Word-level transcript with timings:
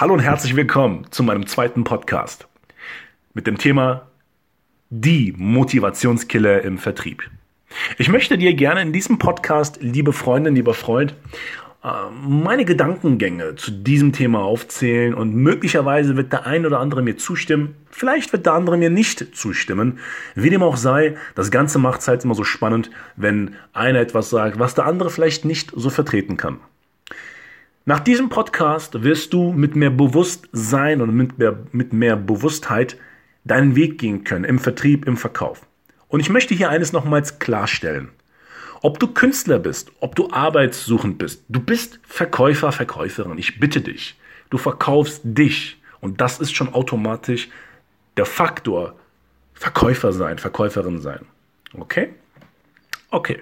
Hallo 0.00 0.14
und 0.14 0.20
herzlich 0.20 0.54
willkommen 0.54 1.08
zu 1.10 1.24
meinem 1.24 1.48
zweiten 1.48 1.82
Podcast 1.82 2.46
mit 3.34 3.48
dem 3.48 3.58
Thema 3.58 4.06
die 4.90 5.34
Motivationskiller 5.36 6.62
im 6.62 6.78
Vertrieb. 6.78 7.28
Ich 7.98 8.08
möchte 8.08 8.38
dir 8.38 8.54
gerne 8.54 8.80
in 8.80 8.92
diesem 8.92 9.18
Podcast, 9.18 9.78
liebe 9.80 10.12
Freundin, 10.12 10.54
lieber 10.54 10.72
Freund, 10.72 11.16
äh, 11.82 11.88
meine 12.12 12.64
Gedankengänge 12.64 13.56
zu 13.56 13.72
diesem 13.72 14.12
Thema 14.12 14.42
aufzählen 14.42 15.14
und 15.14 15.34
möglicherweise 15.34 16.16
wird 16.16 16.32
der 16.32 16.46
ein 16.46 16.64
oder 16.64 16.78
andere 16.78 17.02
mir 17.02 17.16
zustimmen, 17.16 17.74
vielleicht 17.90 18.32
wird 18.32 18.46
der 18.46 18.52
andere 18.52 18.76
mir 18.76 18.90
nicht 18.90 19.34
zustimmen. 19.36 19.98
Wie 20.36 20.50
dem 20.50 20.62
auch 20.62 20.76
sei, 20.76 21.16
das 21.34 21.50
Ganze 21.50 21.80
macht 21.80 22.02
es 22.02 22.06
halt 22.06 22.22
immer 22.22 22.36
so 22.36 22.44
spannend, 22.44 22.88
wenn 23.16 23.56
einer 23.72 23.98
etwas 23.98 24.30
sagt, 24.30 24.60
was 24.60 24.76
der 24.76 24.86
andere 24.86 25.10
vielleicht 25.10 25.44
nicht 25.44 25.72
so 25.74 25.90
vertreten 25.90 26.36
kann. 26.36 26.60
Nach 27.84 28.00
diesem 28.00 28.28
Podcast 28.28 29.02
wirst 29.02 29.32
du 29.32 29.52
mit 29.52 29.74
mehr 29.74 29.90
Bewusstsein 29.90 31.00
und 31.00 31.14
mit 31.14 31.38
mehr, 31.38 31.58
mit 31.72 31.92
mehr 31.92 32.16
Bewusstheit 32.16 32.96
deinen 33.44 33.76
Weg 33.76 33.98
gehen 33.98 34.24
können 34.24 34.44
im 34.44 34.58
Vertrieb, 34.58 35.06
im 35.06 35.16
Verkauf. 35.16 35.66
Und 36.08 36.20
ich 36.20 36.28
möchte 36.28 36.54
hier 36.54 36.70
eines 36.70 36.92
nochmals 36.92 37.38
klarstellen. 37.38 38.10
Ob 38.82 39.00
du 39.00 39.08
Künstler 39.08 39.58
bist, 39.58 39.90
ob 40.00 40.14
du 40.14 40.30
arbeitssuchend 40.30 41.18
bist, 41.18 41.44
du 41.48 41.60
bist 41.60 41.98
Verkäufer, 42.06 42.72
Verkäuferin. 42.72 43.38
Ich 43.38 43.58
bitte 43.58 43.80
dich. 43.80 44.18
Du 44.50 44.58
verkaufst 44.58 45.22
dich. 45.24 45.80
Und 46.00 46.20
das 46.20 46.38
ist 46.38 46.54
schon 46.54 46.72
automatisch 46.72 47.48
der 48.16 48.26
Faktor 48.26 48.94
Verkäufer 49.54 50.12
sein, 50.12 50.38
Verkäuferin 50.38 51.00
sein. 51.00 51.26
Okay? 51.74 52.14
Okay. 53.10 53.40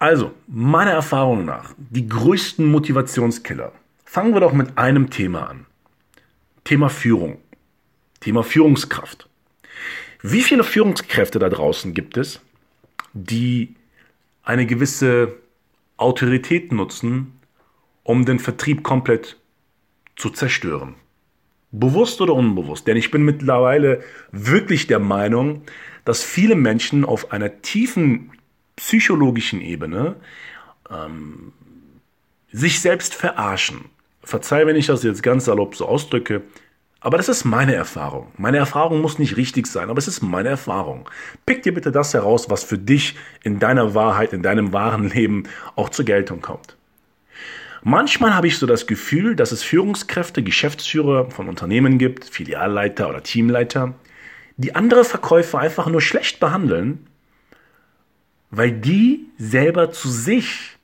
Also, 0.00 0.32
meiner 0.46 0.92
Erfahrung 0.92 1.44
nach, 1.44 1.74
die 1.76 2.08
größten 2.08 2.64
Motivationskiller. 2.64 3.72
Fangen 4.06 4.32
wir 4.32 4.40
doch 4.40 4.54
mit 4.54 4.78
einem 4.78 5.10
Thema 5.10 5.50
an. 5.50 5.66
Thema 6.64 6.88
Führung. 6.88 7.36
Thema 8.20 8.42
Führungskraft. 8.42 9.28
Wie 10.22 10.40
viele 10.40 10.64
Führungskräfte 10.64 11.38
da 11.38 11.50
draußen 11.50 11.92
gibt 11.92 12.16
es, 12.16 12.40
die 13.12 13.74
eine 14.42 14.64
gewisse 14.64 15.34
Autorität 15.98 16.72
nutzen, 16.72 17.38
um 18.02 18.24
den 18.24 18.38
Vertrieb 18.38 18.82
komplett 18.82 19.36
zu 20.16 20.30
zerstören? 20.30 20.94
Bewusst 21.72 22.22
oder 22.22 22.32
unbewusst? 22.32 22.86
Denn 22.86 22.96
ich 22.96 23.10
bin 23.10 23.22
mittlerweile 23.22 24.02
wirklich 24.32 24.86
der 24.86 24.98
Meinung, 24.98 25.60
dass 26.06 26.24
viele 26.24 26.54
Menschen 26.54 27.04
auf 27.04 27.32
einer 27.32 27.60
tiefen 27.60 28.32
psychologischen 28.76 29.60
Ebene 29.60 30.16
ähm, 30.90 31.52
sich 32.52 32.80
selbst 32.80 33.14
verarschen. 33.14 33.86
Verzeih, 34.22 34.66
wenn 34.66 34.76
ich 34.76 34.86
das 34.86 35.02
jetzt 35.02 35.22
ganz 35.22 35.46
salopp 35.46 35.74
so 35.76 35.86
ausdrücke, 35.86 36.42
aber 37.02 37.16
das 37.16 37.30
ist 37.30 37.44
meine 37.44 37.74
Erfahrung. 37.74 38.30
Meine 38.36 38.58
Erfahrung 38.58 39.00
muss 39.00 39.18
nicht 39.18 39.38
richtig 39.38 39.66
sein, 39.66 39.88
aber 39.88 39.98
es 39.98 40.08
ist 40.08 40.22
meine 40.22 40.50
Erfahrung. 40.50 41.08
Pick 41.46 41.62
dir 41.62 41.72
bitte 41.72 41.90
das 41.90 42.12
heraus, 42.12 42.50
was 42.50 42.62
für 42.62 42.76
dich 42.76 43.16
in 43.42 43.58
deiner 43.58 43.94
Wahrheit, 43.94 44.34
in 44.34 44.42
deinem 44.42 44.74
wahren 44.74 45.08
Leben 45.08 45.44
auch 45.76 45.88
zur 45.88 46.04
Geltung 46.04 46.42
kommt. 46.42 46.76
Manchmal 47.82 48.34
habe 48.34 48.46
ich 48.46 48.58
so 48.58 48.66
das 48.66 48.86
Gefühl, 48.86 49.34
dass 49.34 49.52
es 49.52 49.62
Führungskräfte, 49.62 50.42
Geschäftsführer 50.42 51.30
von 51.30 51.48
Unternehmen 51.48 51.96
gibt, 51.96 52.26
Filialleiter 52.26 53.08
oder 53.08 53.22
Teamleiter, 53.22 53.94
die 54.58 54.74
andere 54.74 55.04
Verkäufer 55.04 55.58
einfach 55.58 55.86
nur 55.86 56.02
schlecht 56.02 56.38
behandeln, 56.40 57.06
weil 58.50 58.72
die 58.72 59.26
selber 59.38 59.92
zu 59.92 60.08
sich 60.08 60.76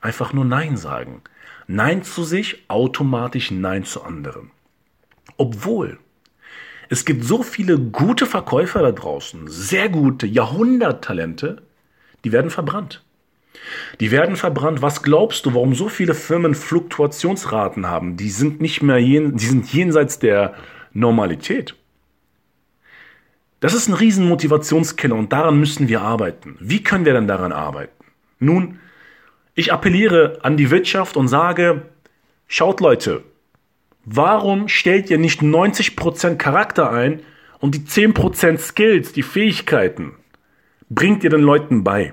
einfach 0.00 0.32
nur 0.32 0.44
Nein 0.44 0.76
sagen. 0.76 1.22
Nein 1.66 2.02
zu 2.02 2.22
sich, 2.24 2.64
automatisch 2.68 3.50
Nein 3.50 3.84
zu 3.84 4.02
anderen. 4.02 4.50
Obwohl 5.36 5.98
es 6.88 7.04
gibt 7.04 7.24
so 7.24 7.42
viele 7.42 7.78
gute 7.78 8.26
Verkäufer 8.26 8.82
da 8.82 8.92
draußen, 8.92 9.48
sehr 9.48 9.88
gute 9.88 10.26
Jahrhunderttalente, 10.26 11.62
die 12.24 12.32
werden 12.32 12.50
verbrannt. 12.50 13.02
Die 14.00 14.10
werden 14.10 14.36
verbrannt. 14.36 14.82
Was 14.82 15.02
glaubst 15.02 15.46
du, 15.46 15.54
warum 15.54 15.74
so 15.74 15.88
viele 15.88 16.14
Firmen 16.14 16.54
Fluktuationsraten 16.54 17.86
haben? 17.86 18.16
Die 18.16 18.30
sind 18.30 18.60
nicht 18.60 18.82
mehr 18.82 18.98
jen, 18.98 19.36
die 19.36 19.46
sind 19.46 19.72
jenseits 19.72 20.18
der 20.18 20.54
Normalität. 20.92 21.74
Das 23.60 23.72
ist 23.72 23.88
ein 23.88 23.94
riesen 23.94 24.28
Motivationskiller 24.28 25.14
und 25.14 25.32
daran 25.32 25.58
müssen 25.58 25.88
wir 25.88 26.02
arbeiten. 26.02 26.56
Wie 26.60 26.82
können 26.82 27.06
wir 27.06 27.14
denn 27.14 27.26
daran 27.26 27.52
arbeiten? 27.52 28.04
Nun, 28.38 28.80
ich 29.54 29.72
appelliere 29.72 30.40
an 30.42 30.58
die 30.58 30.70
Wirtschaft 30.70 31.16
und 31.16 31.28
sage, 31.28 31.82
schaut 32.46 32.80
Leute, 32.80 33.24
warum 34.04 34.68
stellt 34.68 35.08
ihr 35.08 35.16
nicht 35.16 35.40
90% 35.40 36.36
Charakter 36.36 36.90
ein 36.90 37.20
und 37.58 37.74
die 37.74 37.80
10% 37.80 38.58
Skills, 38.58 39.14
die 39.14 39.22
Fähigkeiten, 39.22 40.12
bringt 40.90 41.24
ihr 41.24 41.30
den 41.30 41.40
Leuten 41.40 41.82
bei? 41.82 42.12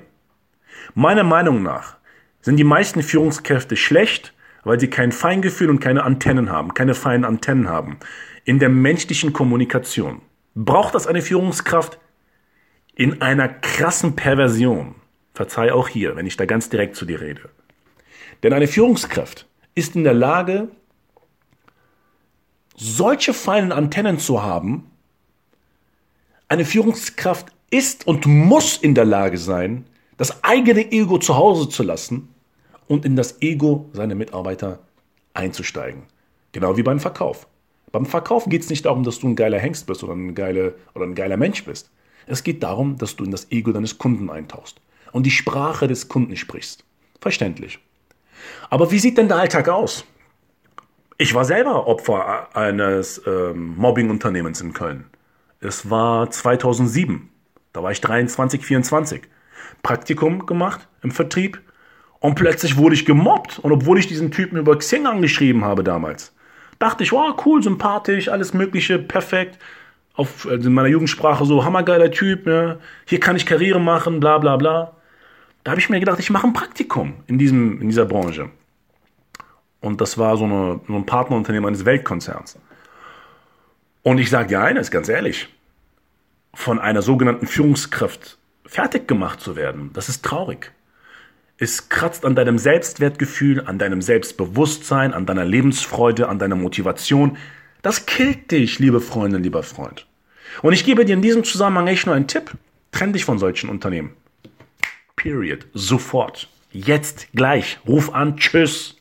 Meiner 0.95 1.25
Meinung 1.25 1.61
nach 1.61 1.97
sind 2.41 2.55
die 2.55 2.63
meisten 2.63 3.03
Führungskräfte 3.03 3.75
schlecht, 3.75 4.33
weil 4.63 4.79
sie 4.79 4.89
kein 4.89 5.11
Feingefühl 5.11 5.69
und 5.69 5.81
keine 5.81 6.03
Antennen 6.03 6.49
haben, 6.49 6.73
keine 6.73 6.95
feinen 6.95 7.25
Antennen 7.25 7.67
haben 7.67 7.97
in 8.45 8.59
der 8.59 8.69
menschlichen 8.69 9.33
Kommunikation 9.33 10.21
braucht 10.55 10.95
das 10.95 11.07
eine 11.07 11.21
Führungskraft 11.21 11.99
in 12.95 13.21
einer 13.21 13.49
krassen 13.49 14.15
Perversion. 14.15 14.95
Verzeih 15.33 15.71
auch 15.71 15.87
hier, 15.87 16.15
wenn 16.15 16.27
ich 16.27 16.37
da 16.37 16.45
ganz 16.45 16.69
direkt 16.69 16.95
zu 16.95 17.05
dir 17.05 17.21
rede. 17.21 17.49
Denn 18.43 18.53
eine 18.53 18.67
Führungskraft 18.67 19.47
ist 19.73 19.95
in 19.95 20.03
der 20.03 20.13
Lage, 20.13 20.69
solche 22.75 23.33
feinen 23.33 23.71
Antennen 23.71 24.19
zu 24.19 24.43
haben. 24.43 24.91
Eine 26.47 26.65
Führungskraft 26.65 27.47
ist 27.71 28.05
und 28.05 28.27
muss 28.27 28.77
in 28.77 28.93
der 28.93 29.05
Lage 29.05 29.37
sein, 29.37 29.85
das 30.17 30.43
eigene 30.43 30.91
Ego 30.91 31.17
zu 31.17 31.35
Hause 31.35 31.69
zu 31.69 31.81
lassen 31.81 32.29
und 32.87 33.05
in 33.05 33.15
das 33.15 33.41
Ego 33.41 33.89
seiner 33.93 34.13
Mitarbeiter 34.13 34.79
einzusteigen. 35.33 36.03
Genau 36.51 36.77
wie 36.77 36.83
beim 36.83 36.99
Verkauf. 36.99 37.47
Beim 37.93 38.07
Verkauf 38.07 38.49
geht 38.49 38.63
es 38.63 38.71
nicht 38.71 38.85
darum, 38.85 39.03
dass 39.03 39.19
du 39.19 39.27
ein 39.27 39.35
geiler 39.35 39.59
Hengst 39.59 39.85
bist 39.85 40.03
oder 40.03 40.13
ein, 40.13 40.33
geile, 40.33 40.73
oder 40.95 41.05
ein 41.05 41.13
geiler 41.13 41.37
Mensch 41.37 41.63
bist. 41.63 41.91
Es 42.25 42.43
geht 42.43 42.63
darum, 42.63 42.97
dass 42.97 43.15
du 43.15 43.23
in 43.23 43.29
das 43.29 43.51
Ego 43.51 43.71
deines 43.71 43.99
Kunden 43.99 44.31
eintauchst 44.31 44.81
und 45.11 45.27
die 45.27 45.31
Sprache 45.31 45.87
des 45.87 46.07
Kunden 46.07 46.35
sprichst. 46.35 46.83
Verständlich. 47.21 47.77
Aber 48.71 48.91
wie 48.91 48.97
sieht 48.97 49.19
denn 49.19 49.27
der 49.27 49.37
Alltag 49.37 49.69
aus? 49.69 50.05
Ich 51.19 51.35
war 51.35 51.45
selber 51.45 51.85
Opfer 51.85 52.55
eines 52.57 53.21
ähm, 53.27 53.75
Mobbing-Unternehmens 53.77 54.59
in 54.59 54.73
Köln. 54.73 55.05
Es 55.59 55.87
war 55.91 56.31
2007. 56.31 57.29
Da 57.73 57.83
war 57.83 57.91
ich 57.91 58.01
23, 58.01 58.65
24. 58.65 59.21
Praktikum 59.83 60.47
gemacht 60.47 60.87
im 61.03 61.11
Vertrieb 61.11 61.61
und 62.19 62.33
plötzlich 62.33 62.75
wurde 62.75 62.95
ich 62.95 63.05
gemobbt. 63.05 63.59
Und 63.59 63.71
obwohl 63.71 63.99
ich 63.99 64.07
diesen 64.07 64.31
Typen 64.31 64.57
über 64.57 64.75
Xing 64.79 65.05
angeschrieben 65.05 65.63
habe 65.63 65.83
damals, 65.83 66.33
dachte 66.79 67.03
ich, 67.03 67.11
wow, 67.11 67.35
cool, 67.45 67.61
sympathisch, 67.63 68.29
alles 68.29 68.53
Mögliche, 68.53 68.99
perfekt. 68.99 69.59
Auf 70.15 70.47
also 70.47 70.67
in 70.67 70.73
meiner 70.73 70.89
Jugendsprache 70.89 71.45
so, 71.45 71.65
hammergeiler 71.65 72.11
Typ, 72.11 72.45
ja. 72.45 72.77
hier 73.05 73.19
kann 73.19 73.35
ich 73.35 73.45
Karriere 73.45 73.79
machen, 73.79 74.19
bla 74.19 74.37
bla 74.37 74.57
bla. 74.57 74.95
Da 75.63 75.71
habe 75.71 75.79
ich 75.79 75.89
mir 75.89 75.99
gedacht, 75.99 76.19
ich 76.19 76.29
mache 76.29 76.45
ein 76.45 76.53
Praktikum 76.53 77.15
in, 77.27 77.37
diesem, 77.37 77.81
in 77.81 77.87
dieser 77.87 78.05
Branche. 78.05 78.49
Und 79.79 80.01
das 80.01 80.17
war 80.17 80.37
so, 80.37 80.45
eine, 80.45 80.81
so 80.87 80.95
ein 80.95 81.05
Partnerunternehmen 81.05 81.67
eines 81.67 81.85
Weltkonzerns. 81.85 82.59
Und 84.01 84.17
ich 84.17 84.29
sage 84.29 84.49
dir 84.49 84.61
eines, 84.61 84.91
ganz 84.91 85.09
ehrlich, 85.09 85.47
von 86.53 86.79
einer 86.79 87.01
sogenannten 87.01 87.47
Führungskraft 87.47 88.37
fertig 88.65 89.07
gemacht 89.07 89.41
zu 89.41 89.55
werden, 89.55 89.91
das 89.93 90.09
ist 90.09 90.23
traurig. 90.23 90.71
Es 91.57 91.89
kratzt 91.89 92.25
an 92.25 92.35
deinem 92.35 92.57
Selbstwertgefühl, 92.57 93.61
an 93.65 93.77
deinem 93.77 94.01
Selbstbewusstsein, 94.01 95.13
an 95.13 95.25
deiner 95.25 95.45
Lebensfreude, 95.45 96.27
an 96.27 96.39
deiner 96.39 96.55
Motivation. 96.55 97.37
Das 97.81 98.05
killt 98.05 98.51
dich, 98.51 98.79
liebe 98.79 98.99
Freundin, 98.99 99.43
lieber 99.43 99.63
Freund. 99.63 100.07
Und 100.61 100.73
ich 100.73 100.83
gebe 100.83 101.05
dir 101.05 101.13
in 101.13 101.21
diesem 101.21 101.43
Zusammenhang 101.43 101.87
echt 101.87 102.05
nur 102.05 102.15
einen 102.15 102.27
Tipp. 102.27 102.51
Trenn 102.91 103.13
dich 103.13 103.25
von 103.25 103.39
solchen 103.39 103.69
Unternehmen. 103.69 104.11
Period. 105.15 105.65
Sofort. 105.73 106.49
Jetzt, 106.71 107.27
gleich. 107.33 107.79
Ruf 107.87 108.13
an, 108.13 108.37
tschüss. 108.37 108.97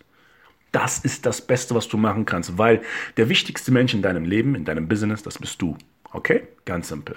Das 0.72 0.98
ist 0.98 1.26
das 1.26 1.42
Beste, 1.42 1.74
was 1.74 1.88
du 1.88 1.96
machen 1.96 2.24
kannst, 2.24 2.56
weil 2.58 2.82
der 3.16 3.28
wichtigste 3.28 3.72
Mensch 3.72 3.92
in 3.92 4.02
deinem 4.02 4.24
Leben, 4.24 4.54
in 4.54 4.64
deinem 4.64 4.88
Business, 4.88 5.22
das 5.22 5.38
bist 5.38 5.60
du. 5.60 5.76
Okay? 6.12 6.42
Ganz 6.64 6.88
simpel. 6.88 7.16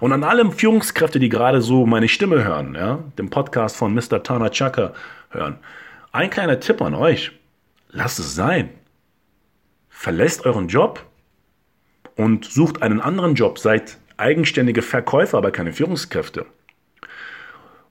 Und 0.00 0.12
an 0.12 0.24
alle 0.24 0.50
Führungskräfte, 0.50 1.18
die 1.18 1.28
gerade 1.28 1.60
so 1.60 1.86
meine 1.86 2.08
Stimme 2.08 2.44
hören, 2.44 2.74
ja, 2.74 3.00
den 3.18 3.30
Podcast 3.30 3.76
von 3.76 3.94
Mr. 3.94 4.22
Tana 4.22 4.50
Chaka 4.50 4.92
hören, 5.30 5.58
ein 6.12 6.30
kleiner 6.30 6.60
Tipp 6.60 6.80
an 6.82 6.94
euch. 6.94 7.32
Lasst 7.90 8.18
es 8.18 8.34
sein. 8.34 8.70
Verlässt 9.88 10.46
euren 10.46 10.68
Job 10.68 11.04
und 12.16 12.44
sucht 12.44 12.82
einen 12.82 13.00
anderen 13.00 13.34
Job. 13.34 13.58
Seid 13.58 13.98
eigenständige 14.16 14.82
Verkäufer, 14.82 15.38
aber 15.38 15.50
keine 15.50 15.72
Führungskräfte. 15.72 16.46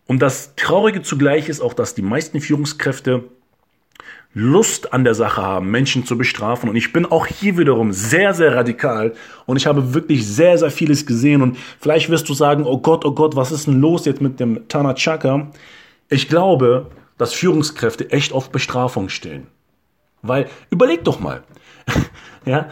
Und 0.08 0.22
das 0.22 0.56
Traurige 0.56 1.02
zugleich 1.02 1.50
ist 1.50 1.62
auch, 1.62 1.74
dass 1.74 1.96
die 1.96 2.02
meisten 2.02 2.42
Führungskräfte 2.42 3.24
Lust 4.34 4.94
an 4.94 5.04
der 5.04 5.14
Sache 5.14 5.42
haben, 5.42 5.72
Menschen 5.72 6.06
zu 6.06 6.18
bestrafen. 6.18 6.70
Und 6.70 6.76
ich 6.76 6.94
bin 6.94 7.06
auch 7.06 7.28
hier 7.28 7.58
wiederum 7.58 7.92
sehr, 7.92 8.34
sehr 8.34 8.56
radikal. 8.56 9.14
Und 9.46 9.58
ich 9.58 9.68
habe 9.68 9.94
wirklich 9.94 10.26
sehr, 10.26 10.58
sehr 10.58 10.72
vieles 10.72 11.06
gesehen. 11.06 11.42
Und 11.42 11.58
vielleicht 11.80 12.10
wirst 12.10 12.30
du 12.30 12.34
sagen, 12.34 12.66
oh 12.66 12.78
Gott, 12.78 13.04
oh 13.04 13.12
Gott, 13.12 13.36
was 13.36 13.52
ist 13.52 13.68
denn 13.68 13.82
los 13.82 14.06
jetzt 14.06 14.22
mit 14.22 14.40
dem 14.40 14.68
Tana 14.70 14.94
Chaka? 14.94 15.52
Ich 16.10 16.30
glaube, 16.30 16.88
dass 17.18 17.34
Führungskräfte 17.34 18.10
echt 18.12 18.32
auf 18.32 18.52
Bestrafung 18.52 19.10
stehen. 19.10 19.48
Weil, 20.22 20.48
überleg 20.70 21.04
doch 21.04 21.20
mal. 21.20 21.44
ja, 22.46 22.70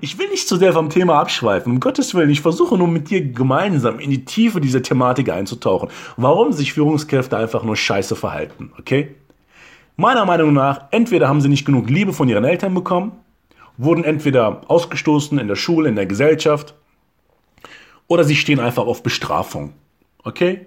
ich 0.00 0.18
will 0.18 0.28
nicht 0.28 0.46
zu 0.46 0.56
sehr 0.56 0.72
vom 0.72 0.90
Thema 0.90 1.18
abschweifen, 1.18 1.72
um 1.72 1.80
Gottes 1.80 2.14
Willen. 2.14 2.30
Ich 2.30 2.42
versuche 2.42 2.76
nur 2.76 2.88
mit 2.88 3.10
dir 3.10 3.22
gemeinsam 3.32 3.98
in 3.98 4.10
die 4.10 4.24
Tiefe 4.24 4.60
dieser 4.60 4.82
Thematik 4.82 5.30
einzutauchen. 5.30 5.88
Warum 6.16 6.52
sich 6.52 6.74
Führungskräfte 6.74 7.36
einfach 7.36 7.64
nur 7.64 7.76
scheiße 7.76 8.14
verhalten, 8.14 8.72
okay? 8.78 9.16
Meiner 9.96 10.24
Meinung 10.24 10.52
nach, 10.52 10.86
entweder 10.90 11.28
haben 11.28 11.40
sie 11.40 11.48
nicht 11.48 11.64
genug 11.64 11.90
Liebe 11.90 12.12
von 12.12 12.28
ihren 12.28 12.44
Eltern 12.44 12.74
bekommen, 12.74 13.12
wurden 13.76 14.04
entweder 14.04 14.62
ausgestoßen 14.68 15.38
in 15.38 15.48
der 15.48 15.56
Schule, 15.56 15.88
in 15.88 15.96
der 15.96 16.06
Gesellschaft, 16.06 16.74
oder 18.06 18.24
sie 18.24 18.36
stehen 18.36 18.60
einfach 18.60 18.86
auf 18.86 19.02
Bestrafung, 19.02 19.74
okay? 20.24 20.66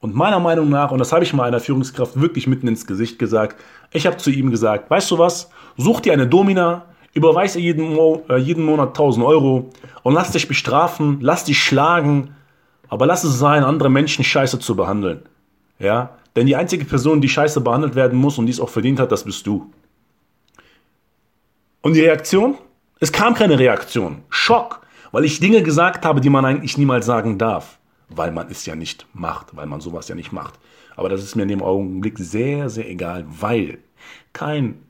Und 0.00 0.14
meiner 0.14 0.40
Meinung 0.40 0.70
nach, 0.70 0.90
und 0.90 0.98
das 0.98 1.12
habe 1.12 1.24
ich 1.24 1.34
mal 1.34 1.44
einer 1.44 1.60
Führungskraft 1.60 2.18
wirklich 2.20 2.46
mitten 2.46 2.66
ins 2.68 2.86
Gesicht 2.86 3.18
gesagt, 3.18 3.60
ich 3.92 4.06
habe 4.06 4.16
zu 4.16 4.30
ihm 4.30 4.50
gesagt, 4.50 4.90
weißt 4.90 5.10
du 5.10 5.18
was, 5.18 5.50
such 5.76 6.00
dir 6.00 6.14
eine 6.14 6.26
Domina, 6.26 6.86
überweis 7.12 7.56
ihr 7.56 7.62
jeden, 7.62 7.94
Mo 7.94 8.22
äh, 8.28 8.36
jeden 8.36 8.64
Monat 8.64 8.88
1000 8.88 9.24
Euro 9.26 9.70
und 10.02 10.14
lass 10.14 10.32
dich 10.32 10.48
bestrafen, 10.48 11.18
lass 11.20 11.44
dich 11.44 11.62
schlagen, 11.62 12.34
aber 12.88 13.04
lass 13.04 13.24
es 13.24 13.38
sein, 13.38 13.62
andere 13.62 13.90
Menschen 13.90 14.24
scheiße 14.24 14.58
zu 14.58 14.74
behandeln. 14.74 15.22
Ja, 15.78 16.10
denn 16.36 16.46
die 16.46 16.56
einzige 16.56 16.84
Person, 16.84 17.20
die 17.20 17.28
scheiße 17.28 17.60
behandelt 17.60 17.94
werden 17.94 18.18
muss 18.18 18.38
und 18.38 18.46
die 18.46 18.52
es 18.52 18.60
auch 18.60 18.68
verdient 18.68 19.00
hat, 19.00 19.12
das 19.12 19.24
bist 19.24 19.46
du. 19.46 19.70
Und 21.82 21.94
die 21.94 22.00
Reaktion? 22.00 22.58
Es 23.00 23.12
kam 23.12 23.34
keine 23.34 23.58
Reaktion. 23.58 24.22
Schock, 24.28 24.80
weil 25.12 25.24
ich 25.24 25.40
Dinge 25.40 25.62
gesagt 25.62 26.04
habe, 26.04 26.20
die 26.20 26.30
man 26.30 26.44
eigentlich 26.44 26.76
niemals 26.76 27.06
sagen 27.06 27.38
darf 27.38 27.80
weil 28.10 28.32
man 28.32 28.50
es 28.50 28.66
ja 28.66 28.74
nicht 28.74 29.06
macht, 29.14 29.56
weil 29.56 29.66
man 29.66 29.80
sowas 29.80 30.08
ja 30.08 30.14
nicht 30.14 30.32
macht. 30.32 30.58
Aber 30.96 31.08
das 31.08 31.22
ist 31.22 31.36
mir 31.36 31.44
in 31.44 31.48
dem 31.48 31.62
Augenblick 31.62 32.18
sehr, 32.18 32.68
sehr 32.68 32.88
egal, 32.90 33.24
weil 33.28 33.78
kein, 34.32 34.82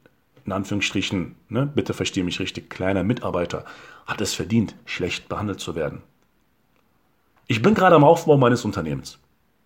in 0.45 0.53
Anführungsstrichen, 0.53 1.37
ne, 1.49 1.71
bitte 1.73 1.95
verstehe 1.95 2.25
mich 2.25 2.41
richtig, 2.41 2.71
kleiner 2.71 3.05
Mitarbeiter 3.05 3.65
hat 4.07 4.21
es 4.21 4.35
verdient, 4.35 4.75
schlecht 4.87 5.29
behandelt 5.29 5.61
zu 5.61 5.77
werden. 5.77 6.03
Ich 7.47 7.63
bin 7.63 7.75
gerade 7.75 7.97
am 7.97 8.05
Aufbau 8.05 8.37
meines 8.37 8.65
Unternehmens. 8.65 9.19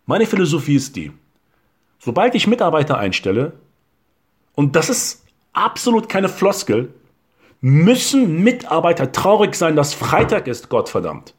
Meine 0.07 0.27
Philosophie 0.27 0.75
ist 0.75 0.97
die, 0.97 1.13
sobald 1.99 2.35
ich 2.35 2.47
Mitarbeiter 2.47 2.99
einstelle, 2.99 3.53
und 4.55 4.77
das 4.77 4.89
ist 4.89 5.25
absolut 5.53 6.09
keine 6.09 6.29
Floskel, 6.29 6.93
müssen 7.61 8.43
Mitarbeiter 8.43 9.11
traurig 9.11 9.55
sein, 9.55 9.75
dass 9.77 9.95
Freitag 9.95 10.47
ist, 10.47 10.69
Gottverdammt. 10.69 11.35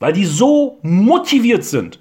Weil 0.00 0.12
die 0.12 0.26
so 0.26 0.78
motiviert 0.82 1.64
sind, 1.64 2.00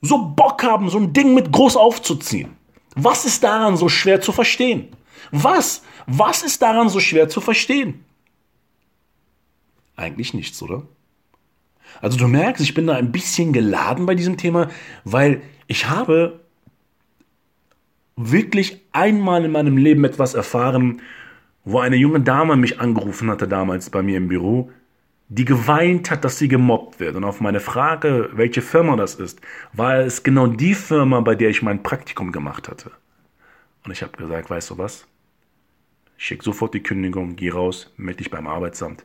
so 0.00 0.18
Bock 0.18 0.62
haben, 0.62 0.90
so 0.90 0.98
ein 0.98 1.12
Ding 1.12 1.34
mit 1.34 1.52
groß 1.52 1.76
aufzuziehen. 1.76 2.56
Was 2.94 3.24
ist 3.24 3.44
daran 3.44 3.76
so 3.76 3.88
schwer 3.88 4.20
zu 4.20 4.32
verstehen? 4.32 4.88
Was? 5.30 5.82
Was 6.06 6.42
ist 6.42 6.62
daran 6.62 6.88
so 6.88 7.00
schwer 7.00 7.28
zu 7.28 7.40
verstehen? 7.40 8.04
Eigentlich 9.96 10.34
nichts, 10.34 10.62
oder? 10.62 10.82
Also 12.00 12.18
du 12.18 12.28
merkst, 12.28 12.62
ich 12.62 12.74
bin 12.74 12.86
da 12.86 12.94
ein 12.94 13.12
bisschen 13.12 13.52
geladen 13.52 14.06
bei 14.06 14.14
diesem 14.14 14.36
Thema, 14.36 14.68
weil 15.04 15.42
ich 15.66 15.88
habe 15.88 16.40
wirklich 18.18 18.80
einmal 18.92 19.44
in 19.44 19.52
meinem 19.52 19.76
Leben 19.76 20.04
etwas 20.04 20.34
erfahren, 20.34 21.00
wo 21.64 21.78
eine 21.78 21.96
junge 21.96 22.20
Dame 22.20 22.56
mich 22.56 22.80
angerufen 22.80 23.30
hatte 23.30 23.46
damals 23.48 23.90
bei 23.90 24.02
mir 24.02 24.16
im 24.16 24.28
Büro 24.28 24.70
die 25.28 25.44
geweint 25.44 26.10
hat, 26.10 26.24
dass 26.24 26.38
sie 26.38 26.48
gemobbt 26.48 27.00
wird. 27.00 27.14
Und 27.16 27.24
auf 27.24 27.40
meine 27.40 27.60
Frage, 27.60 28.30
welche 28.32 28.62
Firma 28.62 28.96
das 28.96 29.14
ist, 29.14 29.40
war 29.72 29.98
es 29.98 30.22
genau 30.22 30.46
die 30.46 30.74
Firma, 30.74 31.20
bei 31.20 31.34
der 31.34 31.50
ich 31.50 31.62
mein 31.62 31.82
Praktikum 31.82 32.32
gemacht 32.32 32.68
hatte. 32.68 32.90
Und 33.84 33.92
ich 33.92 34.02
habe 34.02 34.16
gesagt, 34.16 34.48
weißt 34.48 34.70
du 34.70 34.78
was? 34.78 35.06
Schick 36.16 36.42
sofort 36.42 36.74
die 36.74 36.82
Kündigung, 36.82 37.36
geh 37.36 37.50
raus, 37.50 37.92
melde 37.96 38.18
dich 38.18 38.30
beim 38.30 38.46
Arbeitsamt 38.46 39.04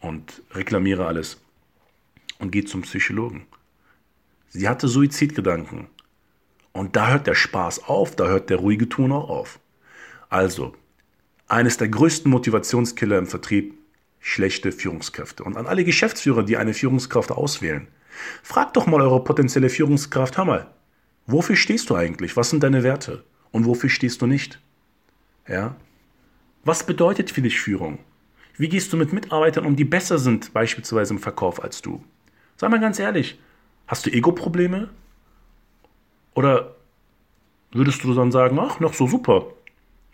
und 0.00 0.42
reklamiere 0.52 1.06
alles 1.06 1.40
und 2.38 2.50
geh 2.50 2.64
zum 2.64 2.82
Psychologen. 2.82 3.46
Sie 4.48 4.68
hatte 4.68 4.88
Suizidgedanken. 4.88 5.86
Und 6.72 6.96
da 6.96 7.10
hört 7.10 7.26
der 7.26 7.34
Spaß 7.34 7.84
auf, 7.84 8.16
da 8.16 8.26
hört 8.26 8.50
der 8.50 8.58
ruhige 8.58 8.88
Ton 8.88 9.12
auch 9.12 9.28
auf. 9.28 9.58
Also, 10.28 10.74
eines 11.48 11.76
der 11.76 11.88
größten 11.88 12.30
Motivationskiller 12.30 13.18
im 13.18 13.26
Vertrieb 13.26 13.74
schlechte 14.20 14.70
Führungskräfte. 14.70 15.42
Und 15.42 15.56
an 15.56 15.66
alle 15.66 15.84
Geschäftsführer, 15.84 16.44
die 16.44 16.56
eine 16.56 16.74
Führungskraft 16.74 17.32
auswählen, 17.32 17.88
fragt 18.42 18.76
doch 18.76 18.86
mal 18.86 19.00
eure 19.00 19.24
potenzielle 19.24 19.70
Führungskraft, 19.70 20.36
hör 20.36 20.44
mal, 20.44 20.70
wofür 21.26 21.56
stehst 21.56 21.90
du 21.90 21.96
eigentlich? 21.96 22.36
Was 22.36 22.50
sind 22.50 22.62
deine 22.62 22.82
Werte? 22.82 23.24
Und 23.50 23.66
wofür 23.66 23.90
stehst 23.90 24.22
du 24.22 24.26
nicht? 24.26 24.60
Ja? 25.48 25.74
Was 26.64 26.84
bedeutet 26.84 27.30
für 27.30 27.42
dich 27.42 27.60
Führung? 27.60 27.98
Wie 28.56 28.68
gehst 28.68 28.92
du 28.92 28.96
mit 28.96 29.12
Mitarbeitern 29.12 29.64
um, 29.64 29.74
die 29.74 29.84
besser 29.84 30.18
sind, 30.18 30.52
beispielsweise 30.52 31.14
im 31.14 31.18
Verkauf 31.18 31.64
als 31.64 31.80
du? 31.80 32.04
Sei 32.58 32.68
mal 32.68 32.78
ganz 32.78 32.98
ehrlich, 32.98 33.40
hast 33.86 34.04
du 34.04 34.10
Ego-Probleme? 34.10 34.90
Oder 36.34 36.74
würdest 37.72 38.04
du 38.04 38.14
dann 38.14 38.32
sagen, 38.32 38.58
ach, 38.58 38.80
noch 38.80 38.94
so 38.94 39.06
super, 39.06 39.46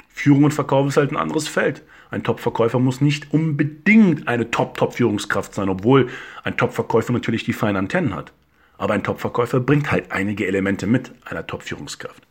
Führung 0.08 0.44
und 0.44 0.54
Verkauf 0.54 0.88
ist 0.88 0.96
halt 0.96 1.12
ein 1.12 1.18
anderes 1.18 1.46
Feld. 1.46 1.82
Ein 2.10 2.24
Top-Verkäufer 2.24 2.78
muss 2.78 3.02
nicht 3.02 3.34
unbedingt 3.34 4.28
eine 4.28 4.50
Top-Top-Führungskraft 4.50 5.54
sein, 5.54 5.68
obwohl 5.68 6.08
ein 6.42 6.56
Top-Verkäufer 6.56 7.12
natürlich 7.12 7.44
die 7.44 7.52
feinen 7.52 7.76
Antennen 7.76 8.14
hat. 8.14 8.32
Aber 8.78 8.94
ein 8.94 9.04
Top-Verkäufer 9.04 9.60
bringt 9.60 9.92
halt 9.92 10.12
einige 10.12 10.46
Elemente 10.46 10.86
mit 10.86 11.12
einer 11.26 11.46
Top-Führungskraft. 11.46 12.26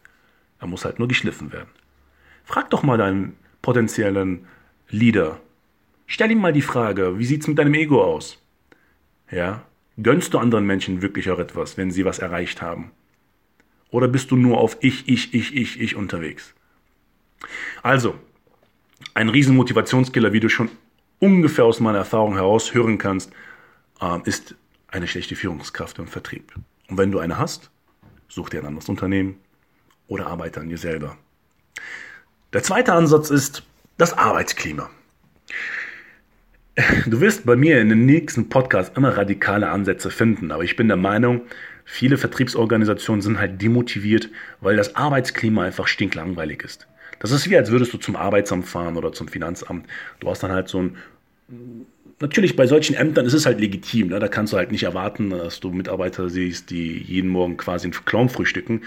Er 0.59 0.67
muss 0.67 0.83
halt 0.83 0.97
nur 0.97 1.07
geschliffen 1.07 1.53
werden. 1.53 1.69
Frag 2.43 2.71
doch 2.71 2.81
mal 2.81 2.97
deinen 2.97 3.35
potenziellen 3.61 4.47
Leader. 4.89 5.39
Stell 6.07 6.31
ihm 6.31 6.39
mal 6.39 6.53
die 6.53 6.61
Frage, 6.61 7.19
wie 7.19 7.25
sieht's 7.25 7.47
mit 7.47 7.59
deinem 7.59 7.73
Ego 7.75 8.03
aus? 8.03 8.41
Ja? 9.29 9.63
Gönnst 10.01 10.33
du 10.33 10.39
anderen 10.39 10.65
Menschen 10.65 11.03
wirklich 11.03 11.29
auch 11.29 11.39
etwas, 11.39 11.77
wenn 11.77 11.91
sie 11.91 12.03
was 12.03 12.19
erreicht 12.19 12.63
haben? 12.63 12.91
Oder 13.95 14.09
bist 14.09 14.29
du 14.29 14.35
nur 14.35 14.57
auf 14.57 14.75
ich, 14.81 15.07
ich, 15.07 15.33
ich, 15.33 15.55
ich, 15.55 15.79
ich 15.79 15.95
unterwegs? 15.95 16.53
Also, 17.81 18.15
ein 19.13 19.29
riesen 19.29 19.55
Motivationskiller, 19.55 20.33
wie 20.33 20.41
du 20.41 20.49
schon 20.49 20.69
ungefähr 21.19 21.63
aus 21.63 21.79
meiner 21.79 21.99
Erfahrung 21.99 22.33
heraus 22.33 22.73
hören 22.73 22.97
kannst, 22.97 23.31
ähm, 24.01 24.21
ist 24.25 24.55
eine 24.89 25.07
schlechte 25.07 25.37
Führungskraft 25.37 25.97
im 25.97 26.07
Vertrieb. 26.07 26.51
Und 26.89 26.97
wenn 26.97 27.09
du 27.09 27.19
eine 27.19 27.37
hast, 27.37 27.71
such 28.27 28.49
dir 28.49 28.59
ein 28.59 28.65
anderes 28.65 28.89
Unternehmen 28.89 29.37
oder 30.07 30.27
arbeite 30.27 30.59
an 30.59 30.67
dir 30.67 30.77
selber. 30.77 31.15
Der 32.51 32.63
zweite 32.63 32.91
Ansatz 32.91 33.29
ist 33.29 33.63
das 33.97 34.11
Arbeitsklima. 34.11 34.89
Du 37.07 37.21
wirst 37.21 37.45
bei 37.45 37.55
mir 37.55 37.79
in 37.79 37.87
den 37.87 38.05
nächsten 38.05 38.49
Podcasts 38.49 38.97
immer 38.97 39.15
radikale 39.15 39.69
Ansätze 39.69 40.11
finden, 40.11 40.51
aber 40.51 40.65
ich 40.65 40.75
bin 40.75 40.89
der 40.89 40.97
Meinung, 40.97 41.43
viele 41.85 42.17
Vertriebsorganisationen 42.17 43.21
sind 43.21 43.39
halt 43.39 43.61
demotiviert, 43.61 44.29
weil 44.59 44.75
das 44.75 44.95
Arbeitsklima 44.95 45.63
einfach 45.63 45.87
stinklangweilig 45.87 46.63
ist. 46.63 46.87
Das 47.19 47.31
ist 47.31 47.49
wie, 47.49 47.55
als 47.55 47.71
würdest 47.71 47.93
du 47.93 47.97
zum 47.97 48.15
Arbeitsamt 48.15 48.67
fahren 48.67 48.97
oder 48.97 49.13
zum 49.13 49.27
Finanzamt. 49.27 49.87
Du 50.19 50.29
hast 50.29 50.43
dann 50.43 50.51
halt 50.51 50.67
so 50.67 50.81
ein. 50.81 50.97
Natürlich, 52.19 52.55
bei 52.55 52.65
solchen 52.65 52.95
Ämtern 52.95 53.25
ist 53.25 53.33
es 53.33 53.45
halt 53.45 53.59
legitim. 53.59 54.07
Ne? 54.07 54.19
Da 54.19 54.27
kannst 54.27 54.53
du 54.53 54.57
halt 54.57 54.71
nicht 54.71 54.83
erwarten, 54.83 55.29
dass 55.29 55.59
du 55.59 55.71
Mitarbeiter 55.71 56.29
siehst, 56.29 56.69
die 56.69 56.97
jeden 56.97 57.29
Morgen 57.29 57.57
quasi 57.57 57.85
einen 57.85 58.05
Clown 58.05 58.29
frühstücken. 58.29 58.81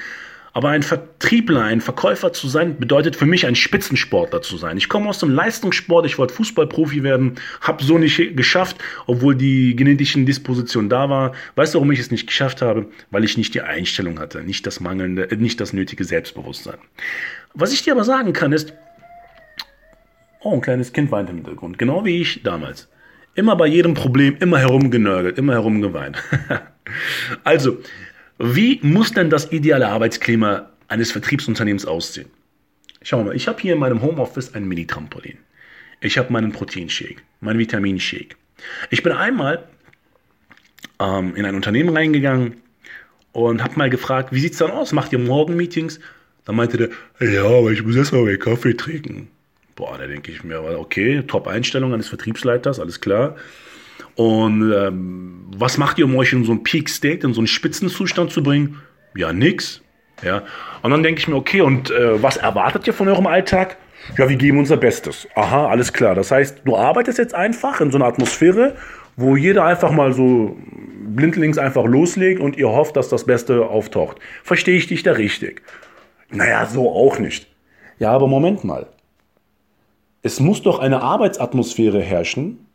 Aber 0.58 0.70
ein 0.70 0.82
Vertriebler, 0.82 1.62
ein 1.62 1.80
Verkäufer 1.80 2.32
zu 2.32 2.48
sein, 2.48 2.80
bedeutet 2.80 3.14
für 3.14 3.26
mich 3.26 3.46
ein 3.46 3.54
Spitzensportler 3.54 4.42
zu 4.42 4.56
sein. 4.56 4.76
Ich 4.76 4.88
komme 4.88 5.08
aus 5.08 5.20
dem 5.20 5.30
Leistungssport, 5.30 6.04
ich 6.04 6.18
wollte 6.18 6.34
Fußballprofi 6.34 7.04
werden, 7.04 7.36
habe 7.60 7.84
so 7.84 7.96
nicht 7.96 8.36
geschafft, 8.36 8.76
obwohl 9.06 9.36
die 9.36 9.76
genetischen 9.76 10.26
Disposition 10.26 10.88
da 10.88 11.08
war. 11.08 11.32
Weißt 11.54 11.74
du, 11.74 11.78
warum 11.78 11.92
ich 11.92 12.00
es 12.00 12.10
nicht 12.10 12.26
geschafft 12.26 12.60
habe? 12.60 12.86
Weil 13.12 13.22
ich 13.22 13.38
nicht 13.38 13.54
die 13.54 13.60
Einstellung 13.60 14.18
hatte, 14.18 14.42
nicht 14.42 14.66
das 14.66 14.80
mangelnde, 14.80 15.28
nicht 15.36 15.60
das 15.60 15.72
nötige 15.72 16.02
Selbstbewusstsein. 16.02 16.78
Was 17.54 17.72
ich 17.72 17.84
dir 17.84 17.92
aber 17.92 18.02
sagen 18.02 18.32
kann 18.32 18.50
ist, 18.50 18.72
oh, 20.40 20.54
ein 20.54 20.60
kleines 20.60 20.92
Kind 20.92 21.12
weint 21.12 21.30
im 21.30 21.36
Hintergrund, 21.36 21.78
genau 21.78 22.04
wie 22.04 22.20
ich 22.20 22.42
damals. 22.42 22.88
Immer 23.36 23.54
bei 23.54 23.68
jedem 23.68 23.94
Problem, 23.94 24.36
immer 24.40 24.58
herumgenörgelt, 24.58 25.38
immer 25.38 25.52
herumgeweint. 25.52 26.20
also, 27.44 27.78
wie 28.38 28.78
muss 28.83 29.12
denn 29.12 29.30
das 29.30 29.52
ideale 29.52 29.88
Arbeitsklima 29.88 30.71
eines 30.88 31.11
Vertriebsunternehmens 31.11 31.85
aussehen? 31.85 32.30
Schau 33.02 33.23
mal, 33.23 33.35
ich 33.35 33.49
habe 33.49 33.61
hier 33.61 33.75
in 33.75 33.78
meinem 33.78 34.02
Homeoffice 34.02 34.54
ein 34.54 34.66
Mini-Trampolin. 34.66 35.38
Ich 36.00 36.18
habe 36.18 36.33
meinen 36.33 36.52
Proteinshake, 36.52 37.23
meinen 37.40 37.59
Vitaminshake. 37.59 38.37
Ich 38.90 39.02
bin 39.02 39.12
einmal 39.12 39.64
ähm, 41.00 41.35
in 41.35 41.45
ein 41.45 41.54
Unternehmen 41.54 41.97
reingegangen 41.97 42.54
und 43.33 43.62
habe 43.62 43.76
mal 43.76 43.90
gefragt, 43.90 44.33
wie 44.33 44.40
sieht 44.40 44.52
es 44.52 44.59
dann 44.59 44.71
aus? 44.71 44.92
Macht 44.92 45.12
ihr 45.12 45.18
morgen 45.18 45.57
Meetings? 45.57 46.00
Dann 46.45 46.57
meinte 46.57 46.76
der, 46.76 46.88
ja, 47.21 47.45
aber 47.45 47.73
ich 47.73 47.83
muss 47.85 47.97
erstmal 47.97 48.23
meinen 48.23 48.38
Kaffee 48.38 48.75
trinken. 48.75 49.28
Boah, 49.76 49.99
da 49.99 50.07
denke 50.07 50.33
ich 50.33 50.42
mir, 50.42 50.61
okay, 50.78 51.23
Top-Einstellung 51.23 51.92
eines 51.92 52.09
Vertriebsleiters, 52.09 52.80
alles 52.80 53.00
klar. 53.00 53.37
Und 54.18 54.72
ähm, 54.72 55.46
was 55.56 55.78
macht 55.78 55.96
ihr, 55.96 56.04
um 56.04 56.16
euch 56.16 56.32
in 56.32 56.44
so 56.44 56.50
einen 56.50 56.64
Peak 56.64 56.88
State, 56.88 57.25
in 57.25 57.34
so 57.34 57.40
einen 57.40 57.46
Spitzenzustand 57.46 58.32
zu 58.32 58.42
bringen? 58.42 58.82
Ja, 59.14 59.32
nix. 59.32 59.80
Ja. 60.25 60.42
Und 60.82 60.90
dann 60.90 61.04
denke 61.04 61.20
ich 61.20 61.28
mir, 61.28 61.37
okay, 61.37 61.60
und 61.60 61.92
äh, 61.92 62.20
was 62.20 62.37
erwartet 62.37 62.84
ihr 62.88 62.92
von 62.92 63.06
eurem 63.06 63.28
Alltag? 63.28 63.76
Ja, 64.16 64.28
wir 64.28 64.34
geben 64.34 64.58
unser 64.58 64.76
Bestes. 64.76 65.28
Aha, 65.37 65.68
alles 65.68 65.92
klar. 65.92 66.16
Das 66.16 66.32
heißt, 66.32 66.62
du 66.64 66.76
arbeitest 66.76 67.18
jetzt 67.18 67.32
einfach 67.32 67.80
in 67.80 67.92
so 67.92 67.98
einer 67.98 68.06
Atmosphäre, 68.06 68.75
wo 69.16 69.37
jeder 69.37 69.64
einfach 69.64 69.92
mal 69.92 70.12
so 70.12 70.56
blindlings 71.06 71.56
einfach 71.56 71.84
loslegt 71.84 72.40
und 72.40 72.56
ihr 72.56 72.70
hofft, 72.70 72.96
dass 72.96 73.08
das 73.08 73.25
Beste 73.25 73.66
auftaucht. 73.66 74.18
Verstehe 74.42 74.78
ich 74.78 74.88
dich 74.88 75.04
da 75.04 75.12
richtig? 75.12 75.62
Naja, 76.30 76.66
so 76.66 76.90
auch 76.90 77.20
nicht. 77.20 77.46
Ja, 78.00 78.10
aber 78.10 78.26
Moment 78.26 78.64
mal. 78.64 78.88
Es 80.22 80.40
muss 80.40 80.60
doch 80.62 80.80
eine 80.80 81.02
Arbeitsatmosphäre 81.02 82.02
herrschen, 82.02 82.66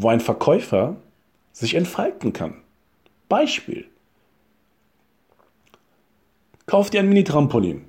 wo 0.00 0.08
ein 0.08 0.20
Verkäufer 0.20 0.94
sich 1.52 1.74
entfalten 1.74 2.32
kann. 2.32 2.54
Beispiel. 3.28 3.86
Kauf 6.66 6.88
dir 6.90 7.00
ein 7.00 7.08
Mini-Trampolin. 7.08 7.84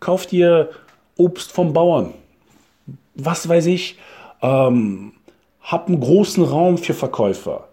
Kauf 0.00 0.24
dir 0.26 0.70
Obst 1.18 1.52
vom 1.52 1.74
Bauern. 1.74 2.14
Was 3.14 3.46
weiß 3.46 3.66
ich. 3.66 3.98
Ähm, 4.40 5.12
hab 5.60 5.88
einen 5.88 6.00
großen 6.00 6.42
Raum 6.42 6.78
für 6.78 6.94
Verkäufer. 6.94 7.68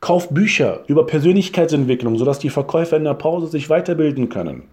Kauf 0.00 0.28
Bücher 0.28 0.84
über 0.86 1.06
Persönlichkeitsentwicklung, 1.06 2.18
sodass 2.18 2.38
die 2.38 2.50
Verkäufer 2.50 2.98
in 2.98 3.04
der 3.04 3.14
Pause 3.14 3.46
sich 3.46 3.70
weiterbilden 3.70 4.28
können. 4.28 4.64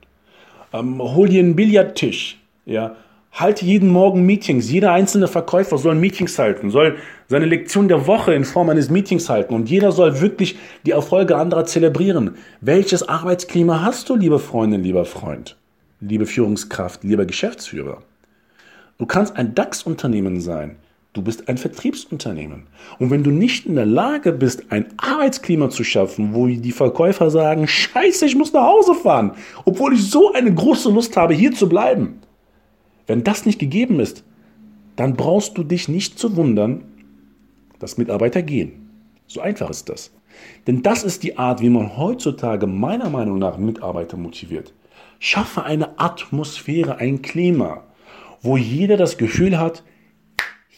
Ähm, 0.73 1.01
hol 1.01 1.29
dir 1.29 1.39
einen 1.39 1.55
Billardtisch. 1.55 2.37
Ja, 2.65 2.97
halte 3.35 3.65
jeden 3.65 3.89
Morgen 3.89 4.25
Meetings. 4.25 4.71
Jeder 4.71 4.93
einzelne 4.93 5.27
Verkäufer 5.27 5.77
soll 5.77 5.95
Meetings 5.95 6.39
halten, 6.39 6.71
soll 6.71 6.95
seine 7.27 7.45
Lektion 7.45 7.89
der 7.89 8.07
Woche 8.07 8.33
in 8.33 8.45
Form 8.45 8.69
eines 8.69 8.89
Meetings 8.89 9.29
halten 9.29 9.53
und 9.53 9.69
jeder 9.69 9.91
soll 9.91 10.21
wirklich 10.21 10.57
die 10.85 10.91
Erfolge 10.91 11.35
anderer 11.35 11.65
zelebrieren. 11.65 12.35
Welches 12.61 13.07
Arbeitsklima 13.07 13.81
hast 13.81 14.09
du, 14.09 14.15
liebe 14.15 14.39
Freundin, 14.39 14.83
lieber 14.83 15.05
Freund, 15.05 15.57
liebe 15.99 16.25
Führungskraft, 16.25 17.03
lieber 17.03 17.25
Geschäftsführer? 17.25 18.01
Du 18.97 19.05
kannst 19.05 19.35
ein 19.35 19.53
DAX-Unternehmen 19.53 20.39
sein. 20.39 20.77
Du 21.11 21.21
bist 21.21 21.47
ein 21.47 21.57
Vertriebsunternehmen. 21.57 22.63
Und 22.99 23.09
wenn 23.09 23.23
du 23.23 23.31
nicht 23.31 23.65
in 23.65 23.75
der 23.75 23.85
Lage 23.85 24.33
bist, 24.33 24.65
ein 24.69 24.87
Arbeitsklima 24.97 25.69
zu 25.69 25.83
schaffen, 25.83 26.33
wo 26.33 26.47
die 26.47 26.71
Verkäufer 26.73 27.29
sagen, 27.29 27.67
scheiße, 27.67 28.25
ich 28.25 28.35
muss 28.35 28.51
nach 28.51 28.65
Hause 28.67 28.93
fahren, 28.95 29.31
obwohl 29.63 29.93
ich 29.93 30.09
so 30.09 30.33
eine 30.33 30.53
große 30.53 30.89
Lust 30.91 31.15
habe, 31.15 31.33
hier 31.33 31.53
zu 31.53 31.69
bleiben, 31.69 32.19
wenn 33.07 33.23
das 33.23 33.45
nicht 33.45 33.59
gegeben 33.59 33.99
ist, 33.99 34.23
dann 34.95 35.15
brauchst 35.15 35.57
du 35.57 35.63
dich 35.63 35.87
nicht 35.87 36.17
zu 36.17 36.35
wundern, 36.35 36.83
dass 37.79 37.97
Mitarbeiter 37.97 38.41
gehen. 38.41 38.89
So 39.27 39.41
einfach 39.41 39.69
ist 39.69 39.89
das. 39.89 40.11
Denn 40.67 40.81
das 40.81 41.03
ist 41.03 41.23
die 41.23 41.37
Art, 41.37 41.61
wie 41.61 41.69
man 41.69 41.97
heutzutage 41.97 42.67
meiner 42.67 43.09
Meinung 43.09 43.39
nach 43.39 43.57
Mitarbeiter 43.57 44.17
motiviert. 44.17 44.73
Schaffe 45.19 45.63
eine 45.63 45.99
Atmosphäre, 45.99 46.97
ein 46.97 47.21
Klima, 47.21 47.83
wo 48.41 48.57
jeder 48.57 48.97
das 48.97 49.17
Gefühl 49.17 49.59
hat, 49.59 49.83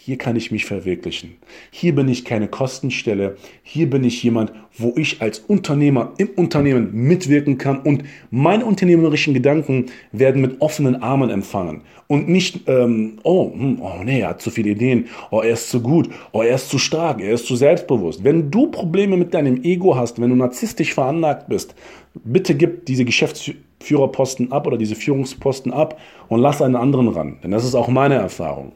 hier 0.07 0.17
kann 0.17 0.37
ich 0.37 0.51
mich 0.51 0.63
verwirklichen. 0.63 1.35
Hier 1.69 1.93
bin 1.93 2.07
ich 2.07 2.23
keine 2.23 2.47
Kostenstelle. 2.47 3.35
Hier 3.61 3.89
bin 3.89 4.05
ich 4.05 4.23
jemand, 4.23 4.53
wo 4.77 4.93
ich 4.95 5.21
als 5.21 5.39
Unternehmer 5.39 6.13
im 6.17 6.29
Unternehmen 6.37 6.91
mitwirken 6.93 7.57
kann 7.57 7.81
und 7.81 8.05
meine 8.31 8.65
unternehmerischen 8.65 9.33
Gedanken 9.33 9.87
werden 10.13 10.41
mit 10.41 10.61
offenen 10.61 11.03
Armen 11.03 11.29
empfangen. 11.29 11.81
Und 12.07 12.29
nicht, 12.29 12.69
ähm, 12.69 13.19
oh, 13.23 13.51
hm, 13.51 13.81
oh 13.81 14.01
nee, 14.05 14.21
er 14.21 14.29
hat 14.29 14.41
zu 14.41 14.49
viele 14.49 14.69
Ideen, 14.69 15.07
oh, 15.29 15.41
er 15.41 15.51
ist 15.51 15.69
zu 15.69 15.81
gut, 15.81 16.09
oh, 16.31 16.41
er 16.41 16.55
ist 16.55 16.69
zu 16.69 16.79
stark, 16.79 17.19
er 17.19 17.33
ist 17.33 17.45
zu 17.45 17.57
selbstbewusst. 17.57 18.23
Wenn 18.23 18.49
du 18.49 18.67
Probleme 18.67 19.17
mit 19.17 19.33
deinem 19.33 19.61
Ego 19.61 19.97
hast, 19.97 20.21
wenn 20.21 20.29
du 20.29 20.37
narzisstisch 20.37 20.93
veranlagt 20.93 21.49
bist, 21.49 21.75
bitte 22.13 22.55
gib 22.55 22.85
diese 22.85 23.03
Geschäftsführerposten 23.03 24.53
ab 24.53 24.67
oder 24.67 24.77
diese 24.77 24.95
Führungsposten 24.95 25.73
ab 25.73 25.99
und 26.29 26.39
lass 26.39 26.61
einen 26.61 26.77
anderen 26.77 27.09
ran. 27.09 27.39
Denn 27.43 27.51
das 27.51 27.65
ist 27.65 27.75
auch 27.75 27.89
meine 27.89 28.15
Erfahrung. 28.15 28.71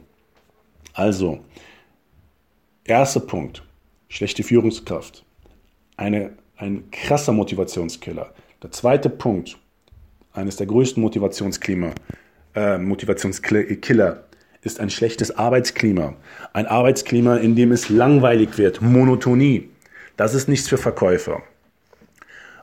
Also, 0.92 1.40
erster 2.84 3.20
Punkt, 3.20 3.62
schlechte 4.08 4.42
Führungskraft. 4.42 5.24
Eine, 5.96 6.32
ein 6.56 6.90
krasser 6.90 7.32
Motivationskiller. 7.32 8.34
Der 8.62 8.70
zweite 8.70 9.08
Punkt, 9.08 9.58
eines 10.32 10.56
der 10.56 10.66
größten 10.66 11.02
Motivationsklima, 11.02 11.92
äh, 12.54 12.78
Motivationskiller, 12.78 14.24
ist 14.62 14.80
ein 14.80 14.90
schlechtes 14.90 15.36
Arbeitsklima. 15.36 16.14
Ein 16.52 16.66
Arbeitsklima, 16.66 17.36
in 17.36 17.56
dem 17.56 17.72
es 17.72 17.88
langweilig 17.88 18.58
wird, 18.58 18.80
Monotonie. 18.80 19.70
Das 20.16 20.34
ist 20.34 20.48
nichts 20.48 20.68
für 20.68 20.78
Verkäufer. 20.78 21.42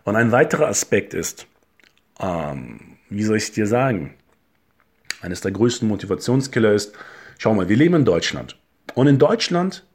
Und 0.05 0.15
ein 0.15 0.31
weiterer 0.31 0.67
Aspekt 0.67 1.13
ist, 1.13 1.45
ähm, 2.19 2.97
wie 3.09 3.23
soll 3.23 3.37
ich 3.37 3.43
es 3.43 3.51
dir 3.51 3.67
sagen? 3.67 4.13
Eines 5.21 5.41
der 5.41 5.51
größten 5.51 5.87
Motivationskiller 5.87 6.71
ist, 6.71 6.93
Schau 7.41 7.53
mal, 7.53 7.69
wir 7.69 7.77
leben 7.77 7.95
in 7.95 8.03
Deutschland. 8.03 8.57
Und 8.95 9.07
in 9.07 9.17
Deutschland, 9.17 9.85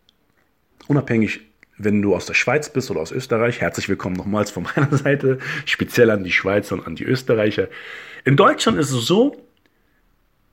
unabhängig, 0.88 1.42
wenn 1.76 2.00
du 2.00 2.14
aus 2.14 2.24
der 2.24 2.32
Schweiz 2.32 2.72
bist 2.72 2.90
oder 2.90 3.00
aus 3.00 3.12
Österreich, 3.12 3.60
herzlich 3.60 3.86
willkommen 3.90 4.16
nochmals 4.16 4.50
von 4.50 4.62
meiner 4.76 4.96
Seite, 4.96 5.38
speziell 5.66 6.10
an 6.10 6.24
die 6.24 6.32
Schweizer 6.32 6.74
und 6.74 6.86
an 6.86 6.96
die 6.96 7.04
Österreicher. 7.04 7.68
In 8.24 8.38
Deutschland 8.38 8.78
ist 8.78 8.92
es 8.92 9.04
so, 9.04 9.36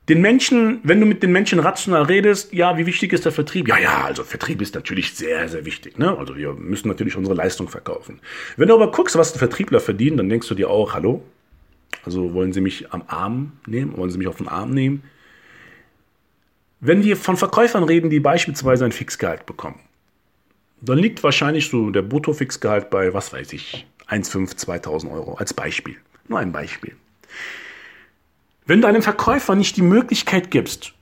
den 0.10 0.20
Menschen, 0.20 0.82
wenn 0.84 1.00
du 1.00 1.06
mit 1.06 1.24
den 1.24 1.32
Menschen 1.32 1.60
rational 1.60 2.04
redest, 2.04 2.52
ja, 2.52 2.78
wie 2.78 2.86
wichtig 2.86 3.14
ist 3.14 3.24
der 3.24 3.32
Vertrieb? 3.32 3.70
Ja, 3.70 3.78
ja, 3.78 4.04
also 4.04 4.26
Vertrieb 4.26 4.62
ist 4.62 4.76
natürlich 4.76 5.14
sehr, 5.14 5.48
sehr 5.48 5.64
wichtig. 5.64 5.98
Ne? 5.98 6.18
Also 6.18 6.36
wir 6.36 6.52
müssen 6.56 6.90
natürlich 6.90 7.16
unsere 7.16 7.38
Leistung 7.38 7.70
verkaufen. 7.70 8.20
Wenn 8.58 8.68
du 8.68 8.74
aber 8.74 8.92
guckst, 8.92 9.18
was 9.18 9.34
ein 9.34 9.40
Vertriebler 9.40 9.80
verdient, 9.80 10.20
dann 10.20 10.28
denkst 10.28 10.50
du 10.50 10.56
dir 10.56 10.70
auch, 10.70 10.94
hallo? 10.94 11.24
Also 12.04 12.34
wollen 12.34 12.52
sie 12.52 12.60
mich 12.60 12.92
am 12.92 13.04
Arm 13.08 13.54
nehmen? 13.66 13.96
Wollen 13.96 14.10
sie 14.10 14.18
mich 14.18 14.28
auf 14.28 14.38
den 14.40 14.50
Arm 14.50 14.74
nehmen? 14.74 15.04
Wenn 16.84 17.04
wir 17.04 17.16
von 17.16 17.38
Verkäufern 17.38 17.84
reden, 17.84 18.10
die 18.10 18.20
beispielsweise 18.20 18.86
ein 18.86 18.92
Fixgehalt 18.92 19.46
bekommen, 19.46 19.80
dann 20.82 20.98
liegt 20.98 21.24
wahrscheinlich 21.24 21.70
so 21.70 21.92
der 21.92 22.02
Bruttofixgehalt 22.02 22.90
bei, 22.90 23.14
was 23.14 23.32
weiß 23.32 23.54
ich, 23.54 23.86
1,5, 24.10 24.58
2000 24.58 25.14
Euro 25.14 25.36
als 25.36 25.54
Beispiel. 25.54 25.98
Nur 26.28 26.40
ein 26.40 26.52
Beispiel. 26.52 26.96
Wenn 28.66 28.82
du 28.82 28.88
einem 28.88 29.04
Verkäufer 29.04 29.54
nicht 29.54 29.78
die 29.78 29.84
Möglichkeit 29.84 30.50
gibst, 30.50 30.94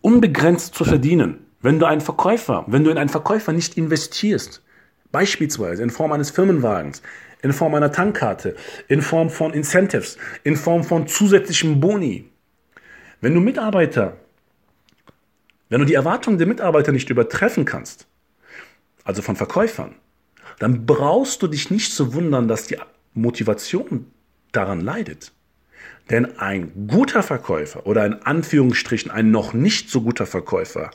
unbegrenzt 0.00 0.74
zu 0.74 0.84
verdienen, 0.84 1.46
wenn 1.62 1.78
du 1.78 1.86
einen 1.86 2.00
Verkäufer, 2.00 2.64
wenn 2.66 2.82
du 2.82 2.90
in 2.90 2.98
einen 2.98 3.08
Verkäufer 3.08 3.52
nicht 3.52 3.76
investierst, 3.76 4.60
beispielsweise 5.12 5.84
in 5.84 5.90
Form 5.90 6.10
eines 6.10 6.30
Firmenwagens, 6.32 7.00
in 7.42 7.52
Form 7.52 7.76
einer 7.76 7.92
Tankkarte, 7.92 8.56
in 8.88 9.02
Form 9.02 9.30
von 9.30 9.52
Incentives, 9.54 10.18
in 10.42 10.56
Form 10.56 10.82
von 10.82 11.06
zusätzlichen 11.06 11.78
Boni, 11.78 12.28
wenn 13.20 13.34
du 13.34 13.40
Mitarbeiter 13.40 14.16
wenn 15.68 15.80
du 15.80 15.86
die 15.86 15.94
Erwartungen 15.94 16.38
der 16.38 16.46
Mitarbeiter 16.46 16.92
nicht 16.92 17.10
übertreffen 17.10 17.64
kannst, 17.64 18.06
also 19.04 19.22
von 19.22 19.36
Verkäufern, 19.36 19.94
dann 20.58 20.86
brauchst 20.86 21.42
du 21.42 21.46
dich 21.46 21.70
nicht 21.70 21.92
zu 21.92 22.14
wundern, 22.14 22.48
dass 22.48 22.66
die 22.66 22.78
Motivation 23.14 24.06
daran 24.52 24.80
leidet. 24.80 25.32
Denn 26.10 26.38
ein 26.38 26.88
guter 26.88 27.22
Verkäufer 27.22 27.86
oder 27.86 28.06
in 28.06 28.14
Anführungsstrichen 28.14 29.10
ein 29.10 29.30
noch 29.30 29.52
nicht 29.52 29.90
so 29.90 30.00
guter 30.00 30.26
Verkäufer 30.26 30.90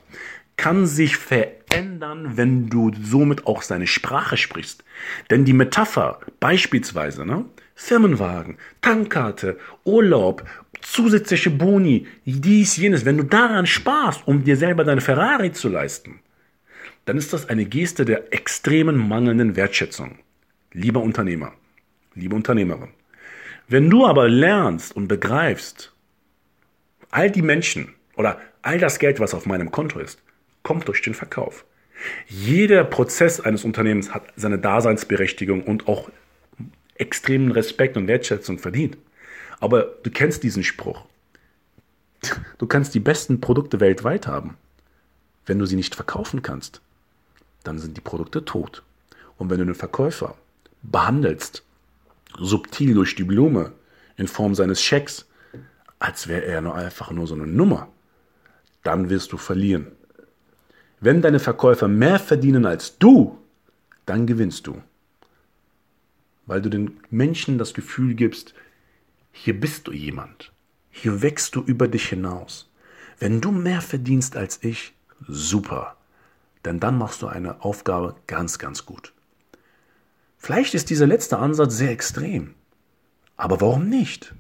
kann 0.58 0.86
sich 0.86 1.18
verändern, 1.18 2.32
wenn 2.36 2.70
du 2.70 2.92
somit 3.01 3.48
auch 3.48 3.62
seine 3.62 3.88
Sprache 3.88 4.38
sprichst. 4.38 4.84
Denn 5.30 5.46
die 5.46 5.53
Metapher 5.53 6.20
beispielsweise, 6.39 7.25
ne, 7.25 7.46
Firmenwagen, 7.75 8.58
Tankkarte, 8.82 9.58
Urlaub, 9.84 10.44
zusätzliche 10.84 11.50
Boni, 11.50 12.08
dies, 12.25 12.78
jenes, 12.78 13.06
wenn 13.06 13.18
du 13.18 13.24
daran 13.24 13.66
sparst, 13.66 14.28
um 14.28 14.44
dir 14.44 14.58
selber 14.58 14.84
deine 14.84 15.02
Ferrari 15.02 15.52
zu 15.52 15.70
leisten, 15.70 16.20
dann 17.06 17.18
ist 17.18 17.34
das 17.34 17.50
eine 17.50 17.66
Geste 17.66 18.06
der 18.06 18.34
extremen 18.34 18.98
mangelnden 18.98 19.56
Wertschätzung. 19.56 20.20
Lieber 20.72 21.02
Unternehmer, 21.02 21.54
liebe 22.16 22.36
Unternehmerin. 22.36 22.90
Wenn 23.68 23.90
du 23.90 24.06
aber 24.06 24.28
lernst 24.28 24.96
und 24.96 25.08
begreifst, 25.08 25.94
all 27.12 27.32
die 27.32 27.42
Menschen 27.42 27.94
oder 28.16 28.40
all 28.62 28.78
das 28.78 29.00
Geld, 29.00 29.20
was 29.20 29.34
auf 29.34 29.46
meinem 29.46 29.72
Konto 29.72 30.00
ist, 30.00 30.22
kommt 30.63 30.88
durch 30.88 31.02
den 31.02 31.13
Verkauf. 31.13 31.66
Jeder 32.28 32.84
Prozess 32.84 33.40
eines 33.40 33.63
Unternehmens 33.63 34.13
hat 34.13 34.34
seine 34.36 34.58
Daseinsberechtigung 34.58 35.63
und 35.63 35.88
auch 35.88 36.10
extremen 36.96 37.52
Respekt 37.52 37.98
und 37.98 38.08
Wertschätzung 38.08 38.60
verdient. 38.60 38.98
Aber 39.63 39.84
du 40.03 40.12
kennst 40.12 40.43
diesen 40.43 40.62
Spruch. 40.62 41.05
Du 42.58 42.67
kannst 42.67 42.93
die 42.96 43.00
besten 43.00 43.39
Produkte 43.39 43.79
weltweit 43.79 44.27
haben. 44.27 44.58
Wenn 45.46 45.58
du 45.58 45.65
sie 45.65 45.77
nicht 45.77 45.96
verkaufen 45.96 46.41
kannst, 46.41 46.82
dann 47.63 47.79
sind 47.79 47.96
die 47.96 48.01
Produkte 48.01 48.43
tot. 48.43 48.84
Und 49.38 49.50
wenn 49.50 49.60
du 49.60 49.65
den 49.65 49.74
Verkäufer 49.74 50.36
behandelst, 50.82 51.63
subtil 52.38 52.93
durch 52.93 53.15
die 53.15 53.24
Blume, 53.24 53.72
in 54.17 54.27
Form 54.27 54.53
seines 54.53 54.82
Schecks, 54.82 55.27
als 55.98 56.27
wäre 56.27 56.43
er 56.43 56.60
nur 56.60 56.75
einfach 56.75 57.12
nur 57.12 57.25
so 57.25 57.36
eine 57.36 57.48
Nummer, 57.48 57.88
dann 58.84 59.10
wirst 59.10 59.32
du 59.32 59.38
verlieren. 59.38 59.93
Wenn 61.00 61.22
deine 61.22 61.39
Verkäufer 61.39 61.88
mehr 61.88 62.20
verdienen 62.20 62.65
als 62.65 62.98
du, 62.98 63.39
dann 64.05 64.27
gewinnst 64.27 64.67
du. 64.67 64.84
Weil 66.48 66.62
du 66.62 66.70
den 66.70 67.00
Menschen 67.10 67.58
das 67.58 67.74
Gefühl 67.74 68.13
gibst, 68.13 68.53
hier 69.34 69.60
bist 69.60 69.88
du 69.88 69.92
jemand. 69.92 70.54
Hier 70.90 71.22
wächst 71.22 71.56
du 71.56 71.62
über 71.62 71.90
dich 71.90 72.08
hinaus. 72.08 72.72
Wenn 73.20 73.42
du 73.42 73.52
mehr 73.52 73.82
verdienst 73.82 74.38
als 74.38 74.63
ich, 74.63 74.94
super. 75.28 75.98
Denn 76.63 76.80
dann 76.80 76.98
machst 76.98 77.22
du 77.22 77.28
eine 77.28 77.62
Aufgabe 77.66 78.16
ganz, 78.28 78.60
ganz 78.60 78.86
gut. 78.86 79.12
Vielleicht 80.38 80.75
ist 80.75 80.90
dieser 80.90 81.08
letzte 81.08 81.40
Ansatz 81.40 81.75
sehr 81.75 81.90
extrem. 81.90 82.54
Aber 83.36 83.60
warum 83.60 83.90
nicht? 83.90 84.34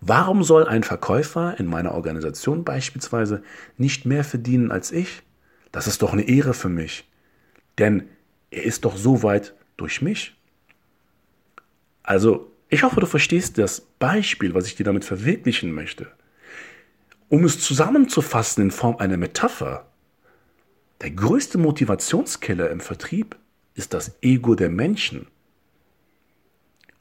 Warum 0.00 0.42
soll 0.42 0.66
ein 0.66 0.82
Verkäufer 0.82 1.58
in 1.60 1.66
meiner 1.66 1.92
Organisation 1.92 2.64
beispielsweise 2.64 3.42
nicht 3.76 4.06
mehr 4.06 4.24
verdienen 4.24 4.72
als 4.72 4.90
ich? 4.92 5.22
Das 5.72 5.86
ist 5.86 6.02
doch 6.02 6.12
eine 6.12 6.22
Ehre 6.22 6.54
für 6.54 6.68
mich. 6.68 7.08
Denn 7.78 8.08
er 8.50 8.64
ist 8.64 8.84
doch 8.84 8.96
so 8.96 9.22
weit 9.22 9.54
durch 9.76 10.00
mich. 10.00 10.36
Also, 12.02 12.51
ich 12.72 12.84
hoffe, 12.84 13.00
du 13.00 13.06
verstehst 13.06 13.58
das 13.58 13.82
Beispiel, 13.82 14.54
was 14.54 14.66
ich 14.66 14.74
dir 14.74 14.84
damit 14.84 15.04
verwirklichen 15.04 15.72
möchte. 15.72 16.10
Um 17.28 17.44
es 17.44 17.60
zusammenzufassen 17.60 18.62
in 18.62 18.70
Form 18.70 18.96
einer 18.96 19.18
Metapher, 19.18 19.86
der 21.02 21.10
größte 21.10 21.58
Motivationskiller 21.58 22.70
im 22.70 22.80
Vertrieb 22.80 23.36
ist 23.74 23.92
das 23.92 24.12
Ego 24.22 24.54
der 24.54 24.70
Menschen. 24.70 25.26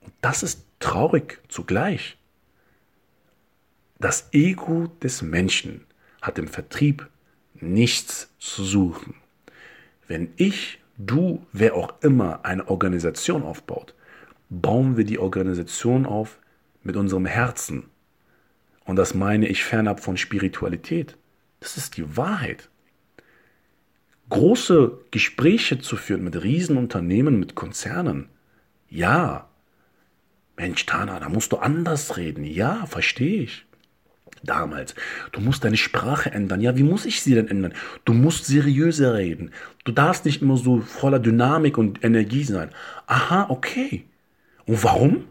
Und 0.01 0.11
das 0.19 0.43
ist 0.43 0.65
traurig 0.81 1.39
zugleich. 1.47 2.17
Das 3.97 4.27
Ego 4.33 4.87
des 5.01 5.21
Menschen 5.21 5.85
hat 6.21 6.37
im 6.37 6.49
Vertrieb 6.49 7.07
nichts 7.53 8.29
zu 8.39 8.65
suchen. 8.65 9.13
Wenn 10.05 10.33
ich, 10.35 10.79
du, 10.97 11.45
wer 11.53 11.75
auch 11.75 11.93
immer 12.01 12.43
eine 12.43 12.67
Organisation 12.67 13.43
aufbaut, 13.43 13.93
bauen 14.51 14.97
wir 14.97 15.05
die 15.05 15.17
Organisation 15.17 16.05
auf 16.05 16.37
mit 16.83 16.95
unserem 16.95 17.25
Herzen. 17.25 17.85
Und 18.85 18.97
das 18.97 19.15
meine 19.15 19.47
ich 19.47 19.63
fernab 19.63 19.99
von 19.99 20.17
Spiritualität. 20.17 21.17
Das 21.59 21.77
ist 21.77 21.97
die 21.97 22.15
Wahrheit 22.15 22.69
große 24.31 24.97
Gespräche 25.11 25.79
zu 25.79 25.95
führen 25.95 26.23
mit 26.23 26.41
Riesenunternehmen, 26.41 27.39
mit 27.39 27.53
Konzernen. 27.53 28.29
Ja. 28.89 29.47
Mensch, 30.57 30.85
Tana, 30.85 31.19
da 31.19 31.29
musst 31.29 31.51
du 31.51 31.57
anders 31.57 32.17
reden. 32.17 32.43
Ja, 32.43 32.85
verstehe 32.87 33.43
ich. 33.43 33.65
Damals. 34.43 34.95
Du 35.33 35.41
musst 35.41 35.63
deine 35.63 35.77
Sprache 35.77 36.31
ändern. 36.31 36.61
Ja, 36.61 36.75
wie 36.75 36.83
muss 36.83 37.05
ich 37.05 37.21
sie 37.21 37.35
denn 37.35 37.47
ändern? 37.47 37.73
Du 38.05 38.13
musst 38.13 38.45
seriöser 38.45 39.13
reden. 39.13 39.51
Du 39.83 39.91
darfst 39.91 40.25
nicht 40.25 40.41
immer 40.41 40.57
so 40.57 40.79
voller 40.79 41.19
Dynamik 41.19 41.77
und 41.77 42.03
Energie 42.03 42.43
sein. 42.43 42.69
Aha, 43.05 43.47
okay. 43.49 44.05
Und 44.65 44.83
warum? 44.83 45.27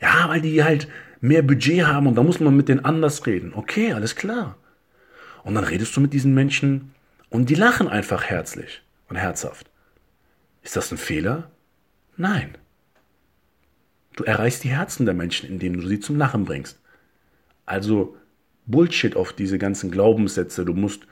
Ja, 0.00 0.28
weil 0.28 0.40
die 0.40 0.62
halt 0.64 0.88
mehr 1.20 1.42
Budget 1.42 1.86
haben 1.86 2.06
und 2.06 2.14
da 2.14 2.22
muss 2.22 2.40
man 2.40 2.56
mit 2.56 2.68
denen 2.68 2.84
anders 2.84 3.26
reden. 3.26 3.52
Okay, 3.54 3.92
alles 3.92 4.16
klar. 4.16 4.56
Und 5.44 5.54
dann 5.54 5.64
redest 5.64 5.96
du 5.96 6.00
mit 6.00 6.12
diesen 6.12 6.34
Menschen 6.34 6.94
und 7.28 7.50
die 7.50 7.54
lachen 7.54 7.88
einfach 7.88 8.24
herzlich 8.24 8.82
und 9.08 9.16
herzhaft. 9.16 9.70
Ist 10.62 10.76
das 10.76 10.90
ein 10.90 10.98
Fehler? 10.98 11.50
Nein. 12.16 12.56
Du 14.16 14.24
erreichst 14.24 14.64
die 14.64 14.70
Herzen 14.70 15.06
der 15.06 15.14
Menschen, 15.14 15.48
indem 15.48 15.80
du 15.80 15.86
sie 15.86 16.00
zum 16.00 16.16
Lachen 16.16 16.44
bringst. 16.44 16.78
Also 17.64 18.16
Bullshit 18.66 19.16
auf 19.16 19.32
diese 19.32 19.58
ganzen 19.58 19.90
Glaubenssätze, 19.90 20.64
du 20.64 20.74
musst 20.74 21.06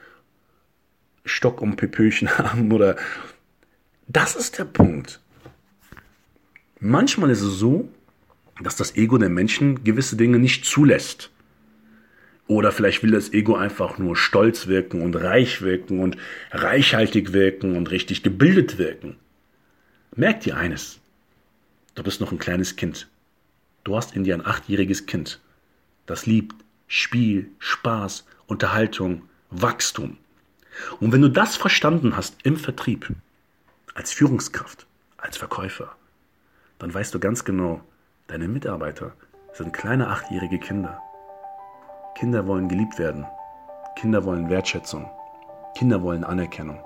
Stock 1.25 1.61
um 1.61 1.75
Pepöchen 1.75 2.29
haben 2.37 2.71
oder... 2.71 2.95
Das 4.11 4.35
ist 4.35 4.57
der 4.57 4.65
Punkt. 4.65 5.21
Manchmal 6.79 7.29
ist 7.29 7.41
es 7.41 7.59
so, 7.59 7.89
dass 8.61 8.77
das 8.77 8.95
Ego 8.95 9.17
der 9.17 9.29
Menschen 9.29 9.83
gewisse 9.83 10.15
Dinge 10.15 10.39
nicht 10.39 10.63
zulässt. 10.63 11.29
Oder 12.47 12.71
vielleicht 12.71 13.03
will 13.03 13.11
das 13.11 13.33
Ego 13.33 13.55
einfach 13.55 13.97
nur 13.97 14.15
stolz 14.15 14.67
wirken 14.67 15.01
und 15.01 15.15
reich 15.15 15.61
wirken 15.61 15.99
und 15.99 16.17
reichhaltig 16.51 17.33
wirken 17.33 17.75
und 17.75 17.91
richtig 17.91 18.23
gebildet 18.23 18.77
wirken. 18.77 19.17
Merk 20.15 20.39
dir 20.39 20.55
eines. 20.55 20.99
Du 21.95 22.03
bist 22.03 22.21
noch 22.21 22.31
ein 22.31 22.39
kleines 22.39 22.77
Kind. 22.77 23.09
Du 23.83 23.95
hast 23.95 24.15
in 24.15 24.23
dir 24.23 24.33
ein 24.33 24.45
achtjähriges 24.45 25.05
Kind. 25.05 25.41
Das 26.05 26.25
liebt 26.25 26.55
Spiel, 26.87 27.51
Spaß, 27.59 28.25
Unterhaltung, 28.47 29.23
Wachstum. 29.51 30.17
Und 30.99 31.11
wenn 31.11 31.21
du 31.21 31.29
das 31.29 31.55
verstanden 31.55 32.15
hast 32.15 32.37
im 32.43 32.55
Vertrieb, 32.55 33.11
als 33.93 34.13
Führungskraft, 34.13 34.87
als 35.17 35.37
Verkäufer, 35.37 35.95
dann 36.79 36.93
weißt 36.93 37.13
du 37.13 37.19
ganz 37.19 37.43
genau, 37.43 37.81
deine 38.27 38.47
Mitarbeiter 38.47 39.11
sind 39.53 39.73
kleine 39.73 40.07
achtjährige 40.07 40.59
Kinder. 40.59 41.01
Kinder 42.15 42.47
wollen 42.47 42.69
geliebt 42.69 42.97
werden. 42.97 43.25
Kinder 43.95 44.23
wollen 44.23 44.49
Wertschätzung. 44.49 45.09
Kinder 45.75 46.01
wollen 46.01 46.23
Anerkennung. 46.23 46.79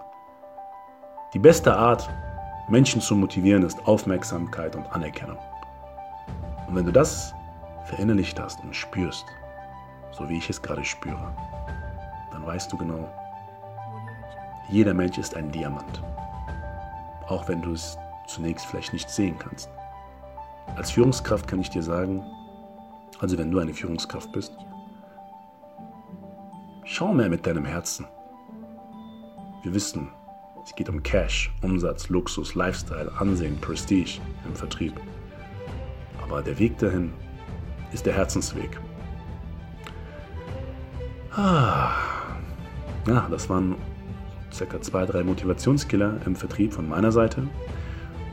Die 1.33 1.39
beste 1.39 1.75
Art, 1.75 2.09
Menschen 2.67 3.01
zu 3.01 3.15
motivieren, 3.15 3.63
ist 3.63 3.87
Aufmerksamkeit 3.87 4.75
und 4.75 4.91
Anerkennung. 4.91 5.37
Und 6.67 6.75
wenn 6.75 6.85
du 6.85 6.91
das 6.91 7.33
verinnerlicht 7.85 8.39
hast 8.39 8.61
und 8.63 8.75
spürst, 8.75 9.25
so 10.11 10.27
wie 10.29 10.37
ich 10.37 10.49
es 10.49 10.61
gerade 10.61 10.83
spüre, 10.83 11.33
dann 12.31 12.45
weißt 12.45 12.71
du 12.71 12.77
genau, 12.77 13.11
jeder 14.69 14.93
Mensch 14.93 15.17
ist 15.17 15.35
ein 15.35 15.51
Diamant. 15.51 16.01
Auch 17.27 17.47
wenn 17.47 17.61
du 17.61 17.73
es 17.73 17.97
zunächst 18.27 18.65
vielleicht 18.65 18.93
nicht 18.93 19.09
sehen 19.09 19.37
kannst. 19.37 19.69
Als 20.75 20.91
Führungskraft 20.91 21.47
kann 21.47 21.59
ich 21.59 21.69
dir 21.69 21.83
sagen, 21.83 22.23
also 23.19 23.37
wenn 23.37 23.51
du 23.51 23.59
eine 23.59 23.73
Führungskraft 23.73 24.31
bist, 24.31 24.53
Schau 26.85 27.13
mehr 27.13 27.29
mit 27.29 27.47
deinem 27.47 27.63
Herzen. 27.63 28.05
Wir 29.63 29.73
wissen, 29.73 30.09
es 30.65 30.75
geht 30.75 30.89
um 30.89 31.01
Cash, 31.01 31.51
Umsatz, 31.61 32.09
Luxus, 32.09 32.55
Lifestyle, 32.55 33.11
Ansehen, 33.17 33.59
Prestige 33.61 34.19
im 34.45 34.53
Vertrieb. 34.53 34.93
Aber 36.21 36.41
der 36.41 36.59
Weg 36.59 36.77
dahin 36.77 37.13
ist 37.93 38.05
der 38.05 38.13
Herzensweg. 38.13 38.79
Ah. 41.31 41.93
Ja, 43.07 43.27
das 43.31 43.49
waren 43.49 43.75
circa 44.51 44.81
zwei, 44.81 45.05
drei 45.05 45.23
Motivationskiller 45.23 46.19
im 46.25 46.35
Vertrieb 46.35 46.73
von 46.73 46.87
meiner 46.87 47.11
Seite. 47.13 47.47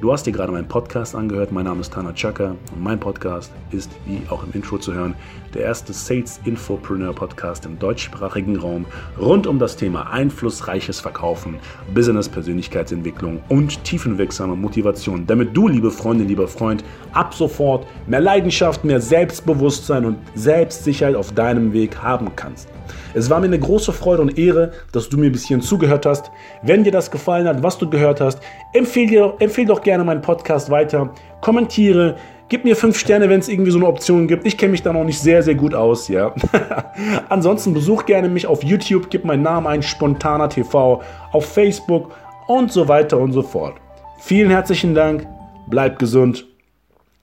Du 0.00 0.10
hast 0.10 0.24
dir 0.24 0.32
gerade 0.32 0.50
meinen 0.50 0.66
Podcast 0.66 1.14
angehört. 1.14 1.52
Mein 1.52 1.66
Name 1.66 1.82
ist 1.82 1.92
Tana 1.92 2.14
Chaka 2.14 2.56
und 2.74 2.82
mein 2.82 2.98
Podcast 2.98 3.52
ist, 3.70 3.90
wie 4.06 4.22
auch 4.30 4.42
im 4.42 4.50
Intro 4.54 4.78
zu 4.78 4.94
hören, 4.94 5.14
der 5.52 5.60
erste 5.60 5.92
Sales 5.92 6.40
Infopreneur 6.46 7.14
Podcast 7.14 7.66
im 7.66 7.78
deutschsprachigen 7.78 8.56
Raum 8.56 8.86
rund 9.20 9.46
um 9.46 9.58
das 9.58 9.76
Thema 9.76 10.10
einflussreiches 10.10 11.00
Verkaufen, 11.00 11.58
Business 11.94 12.30
Persönlichkeitsentwicklung 12.30 13.42
und 13.50 13.84
tiefenwirksame 13.84 14.56
Motivation, 14.56 15.26
damit 15.26 15.54
du, 15.54 15.68
liebe 15.68 15.90
Freundin, 15.90 16.28
lieber 16.28 16.48
Freund, 16.48 16.82
ab 17.12 17.34
sofort 17.34 17.86
mehr 18.06 18.20
Leidenschaft, 18.20 18.82
mehr 18.86 19.02
Selbstbewusstsein 19.02 20.06
und 20.06 20.16
Selbstsicherheit 20.34 21.14
auf 21.14 21.32
deinem 21.32 21.74
Weg 21.74 22.02
haben 22.02 22.34
kannst. 22.36 22.70
Es 23.12 23.28
war 23.28 23.40
mir 23.40 23.46
eine 23.46 23.58
große 23.58 23.92
Freude 23.92 24.22
und 24.22 24.38
Ehre, 24.38 24.72
dass 24.92 25.08
du 25.08 25.18
mir 25.18 25.30
bis 25.30 25.46
hierhin 25.46 25.62
zugehört 25.62 26.06
hast. 26.06 26.30
Wenn 26.62 26.84
dir 26.84 26.92
das 26.92 27.10
gefallen 27.10 27.46
hat, 27.46 27.62
was 27.62 27.76
du 27.78 27.88
gehört 27.88 28.20
hast, 28.20 28.40
empfehle, 28.72 29.34
empfehle 29.38 29.68
doch 29.68 29.82
gerne 29.82 29.89
meinen 29.98 30.22
Podcast 30.22 30.70
weiter, 30.70 31.12
kommentiere, 31.40 32.16
Gib 32.50 32.64
mir 32.64 32.74
fünf 32.74 32.98
Sterne, 32.98 33.28
wenn 33.28 33.38
es 33.38 33.48
irgendwie 33.48 33.70
so 33.70 33.78
eine 33.78 33.86
Option 33.86 34.26
gibt. 34.26 34.44
Ich 34.44 34.58
kenne 34.58 34.72
mich 34.72 34.82
da 34.82 34.92
noch 34.92 35.04
nicht 35.04 35.20
sehr, 35.20 35.40
sehr 35.44 35.54
gut 35.54 35.72
aus, 35.72 36.08
ja. 36.08 36.34
Ansonsten 37.28 37.72
besuch 37.72 38.06
gerne 38.06 38.28
mich 38.28 38.44
auf 38.48 38.64
YouTube, 38.64 39.08
gib 39.08 39.24
meinen 39.24 39.44
Namen 39.44 39.68
ein, 39.68 39.84
Spontaner 39.84 40.48
TV, 40.48 41.00
auf 41.30 41.46
Facebook 41.46 42.10
und 42.48 42.72
so 42.72 42.88
weiter 42.88 43.18
und 43.18 43.32
so 43.32 43.42
fort. 43.42 43.76
Vielen 44.18 44.50
herzlichen 44.50 44.96
Dank, 44.96 45.28
bleibt 45.68 46.00
gesund 46.00 46.44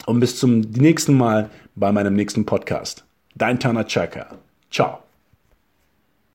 und 0.06 0.22
bis 0.22 0.40
zum 0.40 0.62
nächsten 0.62 1.18
Mal 1.18 1.50
bei 1.76 1.92
meinem 1.92 2.14
nächsten 2.14 2.46
Podcast. 2.46 3.06
Dein 3.36 3.60
Tana 3.60 3.84
Chaka. 3.84 4.28
Ciao. 4.72 5.07